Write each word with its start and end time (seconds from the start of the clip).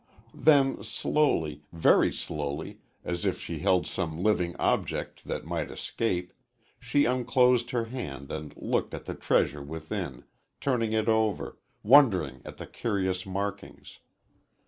Then 0.33 0.81
slowly 0.83 1.61
very 1.71 2.11
slowly, 2.11 2.79
as 3.03 3.23
if 3.23 3.39
she 3.39 3.59
held 3.59 3.85
some 3.85 4.23
living 4.23 4.55
object 4.57 5.25
that 5.25 5.45
might 5.45 5.69
escape 5.69 6.33
she 6.79 7.05
unclosed 7.05 7.69
her 7.69 7.85
hand 7.85 8.31
and 8.31 8.51
looked 8.57 8.95
at 8.95 9.05
the 9.05 9.13
treasure 9.13 9.61
within, 9.61 10.23
turning 10.59 10.91
it 10.93 11.07
over, 11.07 11.59
wondering 11.83 12.41
at 12.45 12.57
the 12.57 12.65
curious 12.65 13.27
markings. 13.27 13.99